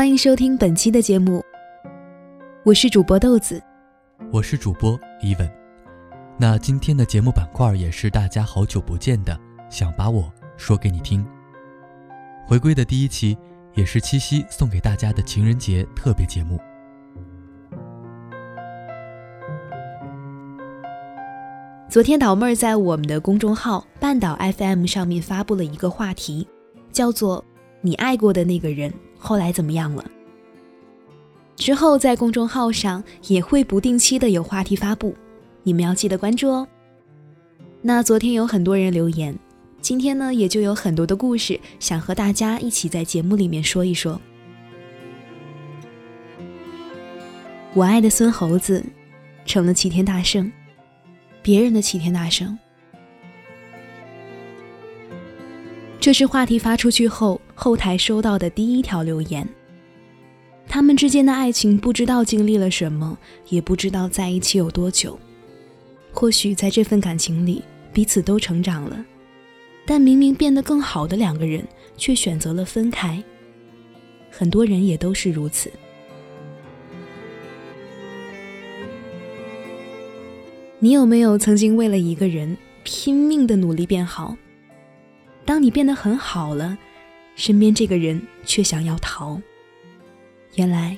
[0.00, 1.44] 欢迎收听本期的节目，
[2.64, 3.62] 我是主播豆子，
[4.32, 5.46] 我是主播伊文。
[6.38, 11.22] 那今天的节目板块也是大家好久不见的，想把我说给你听。
[12.46, 13.36] 回归的第一期，
[13.74, 16.58] 也是七夕送给大家的情人节特别节目。
[21.90, 26.48] 昨天导妹儿在我们的公众号半岛 FM 上面发布了一个话题，
[26.90, 27.44] 叫做
[27.84, 30.04] “你爱过的那个人后来怎么样了”。
[31.54, 35.14] 之后在公众号上也会不定期的有话题发布，
[35.62, 36.66] 你们要记得关注哦。
[37.82, 39.38] 那昨天有很多人留言，
[39.80, 44.20] 今天呢也就有很多的故事想和大家一起在节目里面说一说。
[47.74, 48.84] 我爱的孙猴子
[49.44, 50.50] 成了齐天大圣。
[51.42, 52.58] 别人的齐天大圣，
[56.00, 59.46] 这是话题发出去后后台收到的第一条留言。
[60.66, 63.18] 他们之间的爱情不知道经历了什么，
[63.50, 65.18] 也不知道在一起有多久。
[66.10, 67.62] 或许在这份感情里，
[67.92, 69.04] 彼此都成长了，
[69.84, 71.62] 但明明变得更好的两个人，
[71.98, 73.22] 却选择了分开。
[74.30, 75.70] 很多人也都是如此。
[80.78, 84.34] 你有没有曾经为了一个人拼命的努力变好？
[85.50, 86.78] 当你变得很好了，
[87.34, 89.36] 身边这个人却想要逃。
[90.54, 90.96] 原来，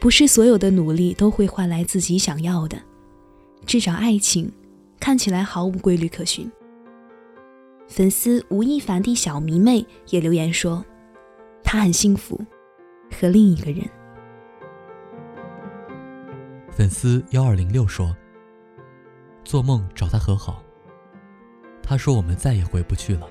[0.00, 2.76] 不是所有的努力都会换来自己想要的。
[3.64, 4.50] 至少爱情，
[4.98, 6.50] 看起来毫无规律可循。
[7.86, 10.84] 粉丝吴亦凡的小迷妹也留言说，
[11.62, 12.44] 他很幸福，
[13.12, 13.88] 和另一个人。
[16.72, 18.12] 粉丝幺二零六说。
[19.44, 20.64] 做梦找他和好。
[21.80, 23.28] 他说：“我们再也回不去了。”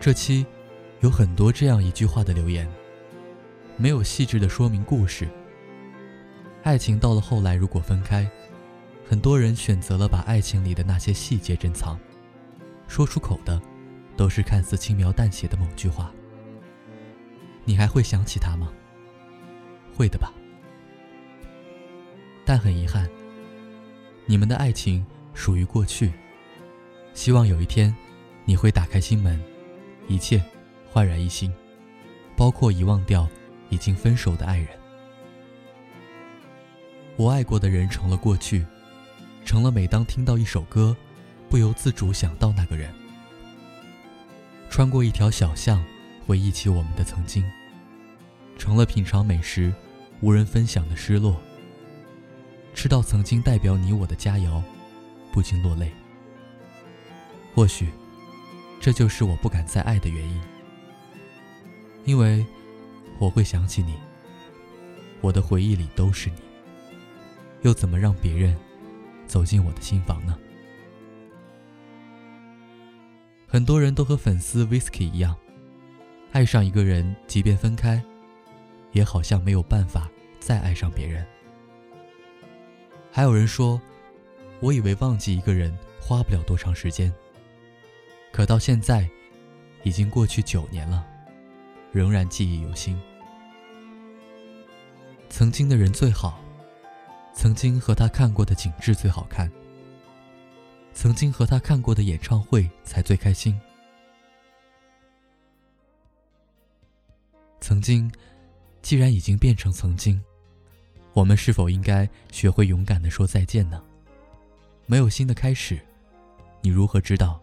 [0.00, 0.46] 这期
[1.00, 2.68] 有很多这样一句话的留言，
[3.76, 5.28] 没有细致的说明故事。
[6.62, 8.28] 爱情到了后来，如果分开，
[9.04, 11.98] 很多人选择了把爱情里的那些细节珍藏，
[12.86, 13.60] 说出口的
[14.16, 16.12] 都是看似轻描淡写的某句话。
[17.64, 18.72] 你还会想起他吗？
[19.96, 20.32] 会的吧。
[22.44, 23.08] 但很遗憾，
[24.26, 25.04] 你们的爱情
[25.34, 26.12] 属于过去。
[27.14, 27.94] 希望有一天，
[28.44, 29.42] 你会打开心门，
[30.08, 30.42] 一切
[30.90, 31.52] 焕然一新，
[32.36, 33.28] 包括遗忘掉
[33.68, 34.68] 已经分手的爱人。
[37.16, 38.64] 我爱过的人成了过去，
[39.44, 40.96] 成了每当听到一首歌，
[41.50, 42.92] 不由自主想到那个人。
[44.70, 45.84] 穿过一条小巷，
[46.26, 47.44] 回忆起我们的曾经，
[48.56, 49.72] 成了品尝美食
[50.20, 51.36] 无人分享的失落。
[52.72, 54.62] 吃到曾经代表你我的佳肴，
[55.32, 55.92] 不禁落泪。
[57.54, 57.88] 或许，
[58.80, 60.40] 这就是我不敢再爱的原因。
[62.04, 62.44] 因为，
[63.18, 63.94] 我会想起你。
[65.20, 66.36] 我的回忆里都是你。
[67.62, 68.56] 又怎么让别人
[69.26, 70.38] 走进我的心房呢？
[73.48, 75.36] 很多人都和粉丝 Whisky 一样，
[76.32, 78.00] 爱上一个人，即便分开，
[78.92, 81.26] 也好像没有办法再爱上别人。
[83.10, 83.80] 还有人说，
[84.60, 87.12] 我以为忘记一个人花不了多长时间，
[88.38, 89.04] 可到现在，
[89.82, 91.04] 已经过去九年了，
[91.90, 92.96] 仍然记忆犹新。
[95.28, 96.40] 曾经的人最好，
[97.34, 99.50] 曾经和他看过的景致最好看，
[100.94, 103.60] 曾经和他看过的演唱会才最开心。
[107.58, 108.08] 曾经，
[108.82, 110.22] 既然已经变成曾经。
[111.12, 113.82] 我们是否应该学会勇敢的说再见呢？
[114.86, 115.80] 没有新的开始，
[116.60, 117.42] 你如何知道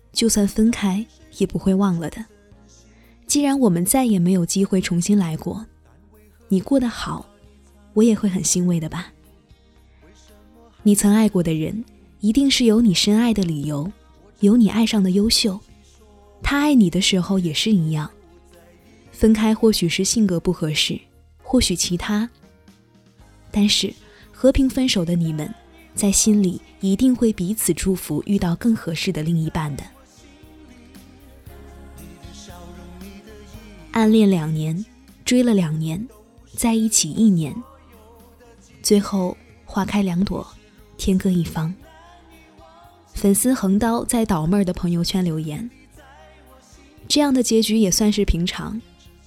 [0.11, 1.05] 就算分开
[1.37, 2.23] 也不会忘了的。
[3.25, 5.65] 既然我们再也没有机会重新来过，
[6.47, 7.25] 你过得好，
[7.93, 9.11] 我也会很欣慰的吧。
[10.83, 11.83] 你曾爱过的人，
[12.19, 13.91] 一定是有你深爱的理由，
[14.39, 15.59] 有你爱上的优秀。
[16.43, 18.09] 他爱你的时候也是一样。
[19.11, 20.99] 分开或许是性格不合适，
[21.43, 22.29] 或许其他，
[23.51, 23.93] 但是。
[24.33, 25.53] 和平分手的你们，
[25.93, 29.83] 在心里一定会彼此祝福，遇到更合适的另一半的。
[33.91, 34.85] 暗恋两年，
[35.25, 36.07] 追了两年，
[36.55, 37.53] 在一起一年，
[38.81, 39.35] 最后
[39.65, 40.47] 花开两朵，
[40.97, 41.73] 天各一方。
[43.13, 45.69] 粉丝横刀在倒妹儿的朋友圈留言
[47.05, 48.81] ：“这样的结局也算是平常，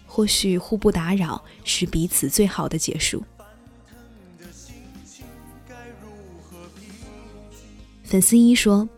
[0.07, 3.23] 或许互不打扰是彼此最好的结束。”
[8.03, 8.89] 粉丝一说：“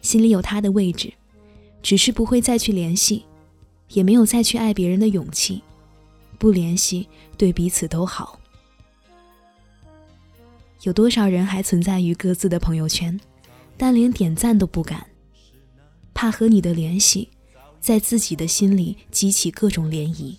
[0.00, 1.12] 心里有他的位置，
[1.82, 3.26] 只是不会再去联系，
[3.88, 5.62] 也没有再去爱别人的勇气。
[6.38, 7.08] 不联系
[7.38, 8.38] 对彼此都好。”
[10.82, 13.18] 有多少人还存在于各自的朋友圈？
[13.76, 15.04] 但连点赞都不敢，
[16.12, 17.28] 怕和你的联系
[17.80, 20.36] 在自己的心里激起各种涟漪。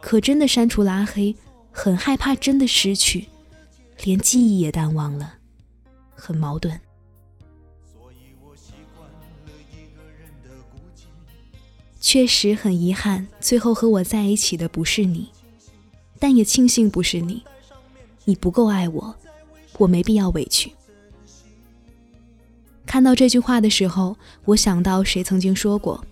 [0.00, 1.36] 可真的删除拉黑，
[1.70, 3.28] 很害怕真的失去，
[4.04, 5.34] 连记忆也淡忘了，
[6.14, 6.80] 很矛盾。
[12.02, 15.28] 确实很遗憾，最后和我在一起的不是你，
[16.18, 17.42] 但也庆幸不是你。
[18.24, 19.14] 你不够爱我，
[19.78, 20.72] 我没必要委屈。
[22.84, 26.04] 看到这句话的时候，我想到谁曾经说过：“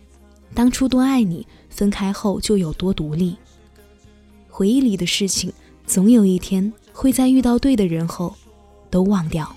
[0.55, 3.37] 当初多爱你，分开后就有多独立。”
[4.49, 5.53] 回忆里的事情，
[5.87, 8.37] 总有一天会在遇到对的人后，
[8.89, 9.55] 都忘掉。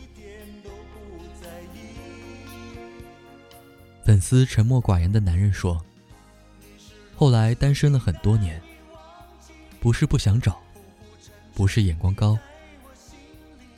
[4.04, 5.80] 粉丝沉默寡言的男人说
[7.16, 8.62] ：“后来单身了很多年，
[9.80, 10.60] 不是不想找，
[11.54, 12.38] 不是眼光高，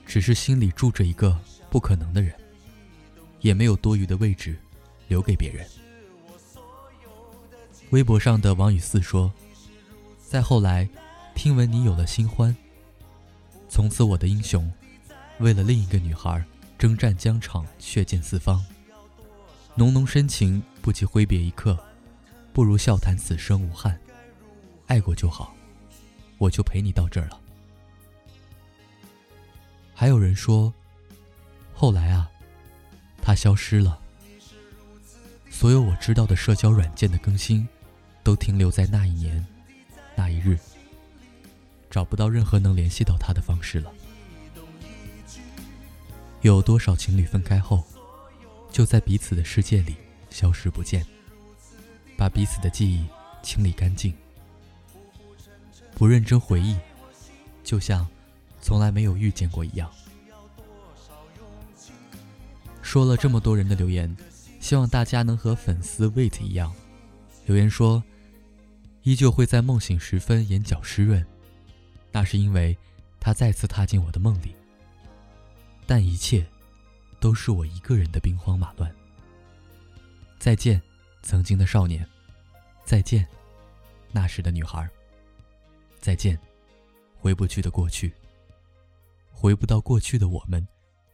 [0.06, 1.38] 只是心里住着一个
[1.70, 2.34] 不可能的人。”
[3.42, 4.58] 也没有多余的位置
[5.08, 5.64] 留给别人。
[7.92, 9.32] 微博上的王雨四说
[10.18, 10.90] ：“再后来，
[11.36, 12.56] 听闻你有了新欢，
[13.70, 14.74] 从此我的英雄，
[15.38, 16.44] 为了另一个女孩
[16.76, 18.66] 征战疆场，血溅四方。
[19.76, 21.78] 浓浓深情不及挥别一刻，
[22.56, 24.00] 不如笑谈此生无憾。
[24.88, 25.54] 爱过就好，
[26.38, 27.38] 我就陪你到这儿了。”
[29.94, 30.74] 还有人说
[31.76, 32.32] ：“后来啊。”
[33.22, 34.00] 他消失了，
[35.50, 37.68] 所有我知道的社交软件的更新，
[38.24, 39.46] 都停留在那一年，
[40.16, 40.58] 那一日，
[41.90, 43.92] 找不到任何能联系到他的方式了。
[46.42, 47.84] 有多少情侣分开后，
[48.72, 49.96] 就在彼此的世界里
[50.30, 51.04] 消失不见，
[52.18, 53.06] 把彼此的记忆
[53.42, 54.14] 清理干净，
[55.96, 56.78] 不认真回忆，
[57.64, 58.08] 就像
[58.62, 59.92] 从来没有遇见过一样。
[62.82, 64.16] 说了这么多人的留言，
[64.60, 66.74] 希望大家能和粉丝 wait 一样，
[67.46, 68.02] 留言说，
[69.04, 71.26] 依旧会在梦醒时分眼角湿润，
[72.12, 72.78] 那是因为
[73.20, 74.56] 他再次踏进我的梦里。
[75.86, 76.46] 但一切，
[77.20, 78.92] 都是我一个人的兵荒马乱。
[80.40, 80.82] 再见，
[81.26, 82.08] 曾经的少年，
[82.84, 83.28] 再见，
[84.12, 84.88] 那时的女孩。
[86.00, 86.40] 再见，
[87.18, 88.14] 回不去的过去。
[89.32, 90.66] 回不到过去的我们，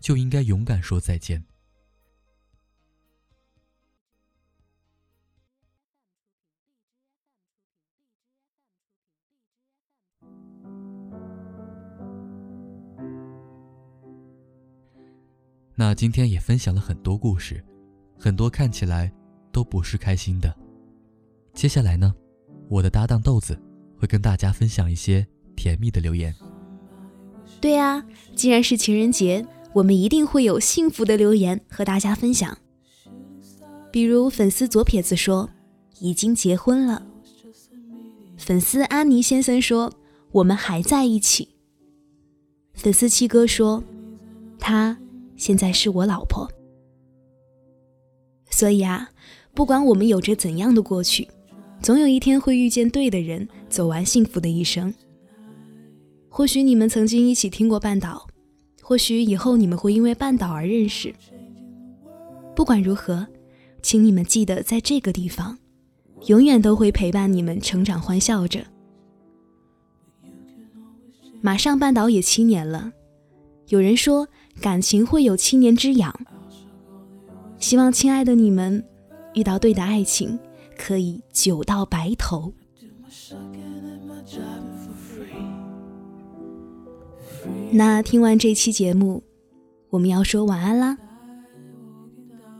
[0.02, 1.42] 就应该勇敢说再见。
[15.74, 17.64] 那今天也分享了很多故事，
[18.20, 19.12] 很多看起来
[19.52, 20.54] 都不是开心的。
[21.54, 22.14] 接下来呢，
[22.70, 23.60] 我的搭档豆子
[23.98, 26.34] 会跟大家分享一些甜蜜的留言。
[27.60, 28.06] 对呀，
[28.36, 32.58] 既然是情人节，我们一定会有幸福的留言和大家分享。
[33.92, 35.50] 比如粉丝左撇子说
[36.00, 37.06] 已经结婚了，
[38.38, 39.92] 粉丝安妮先生说
[40.32, 41.50] 我们还在一起，
[42.74, 43.84] 粉丝七哥说
[44.60, 44.98] 他。
[45.38, 46.48] 现在是我老婆，
[48.52, 49.10] 所以啊，
[49.54, 51.28] 不管我们有着怎样的过去，
[51.82, 54.94] 总有一天会遇见对的人，走完幸福的一生。
[56.30, 58.28] 或许你们曾经一起听过半岛，
[58.82, 61.14] 或许以后你们会因为半岛而认识。
[62.56, 63.28] 不管如何，
[63.82, 65.58] 请你们记得，在这个地方，
[66.28, 68.66] 永远都会陪伴你们成长欢笑着。
[71.42, 72.92] 马上半岛也七年了，
[73.68, 74.28] 有人说。
[74.60, 76.14] 感情会有七年之痒，
[77.58, 78.84] 希望亲爱的你们
[79.34, 80.38] 遇到对的爱情，
[80.78, 82.54] 可以久到白头。
[87.72, 89.24] 那听完这期节目，
[89.90, 90.98] 我们要说晚安啦。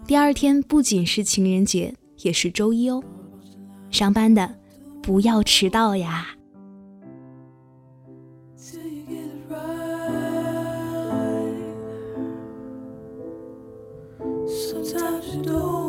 [0.08, 3.04] 第二天不仅是情人节，也是周一哦，
[3.90, 4.56] 上班的
[5.02, 6.36] 不要迟到呀。
[8.58, 9.32] get it
[15.32, 15.81] right.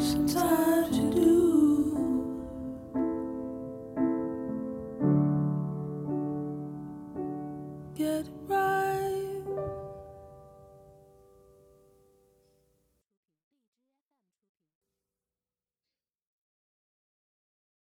[0.00, 0.49] 是在。